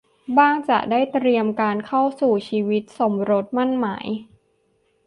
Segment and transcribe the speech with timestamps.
[0.37, 4.07] บ้างจะได้เตรียมการเข้าสู่ชีวิตสมรสหมั้นหมาย